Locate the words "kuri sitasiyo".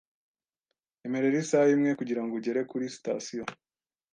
2.69-3.43